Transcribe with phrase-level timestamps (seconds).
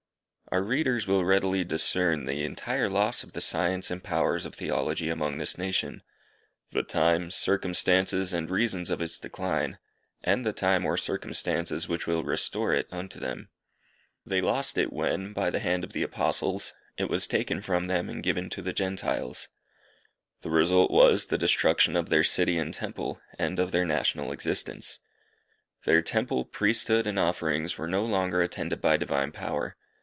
[0.51, 5.09] Our readers will readily discern the entire loss of the science and powers of Theology
[5.09, 6.03] among this nation;
[6.71, 9.79] the time, circumstances, and reasons of its decline;
[10.21, 13.47] and the time or circumstances which will restore it unto them.
[14.25, 18.09] They lost it when, by the hand of the Apostles, it was taken from them
[18.09, 19.47] and given to the Gentiles.
[20.41, 24.99] The result was, the destruction of their city and temple, and of their national existence.
[25.85, 29.77] Their temple, priesthood, and offerings were no longer attended by divine power.